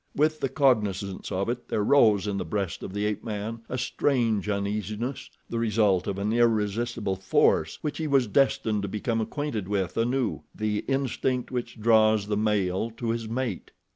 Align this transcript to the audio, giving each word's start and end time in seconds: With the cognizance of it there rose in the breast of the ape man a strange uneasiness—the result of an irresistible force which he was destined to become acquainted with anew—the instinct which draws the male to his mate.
With 0.15 0.39
the 0.39 0.49
cognizance 0.49 1.31
of 1.31 1.47
it 1.47 1.67
there 1.67 1.83
rose 1.83 2.25
in 2.25 2.37
the 2.37 2.43
breast 2.43 2.81
of 2.81 2.91
the 2.91 3.05
ape 3.05 3.23
man 3.23 3.61
a 3.69 3.77
strange 3.77 4.49
uneasiness—the 4.49 5.59
result 5.59 6.07
of 6.07 6.17
an 6.17 6.33
irresistible 6.33 7.15
force 7.15 7.77
which 7.83 7.99
he 7.99 8.07
was 8.07 8.25
destined 8.25 8.81
to 8.81 8.87
become 8.87 9.21
acquainted 9.21 9.67
with 9.67 9.95
anew—the 9.97 10.79
instinct 10.87 11.51
which 11.51 11.79
draws 11.79 12.25
the 12.25 12.35
male 12.35 12.89
to 12.97 13.11
his 13.11 13.29
mate. 13.29 13.69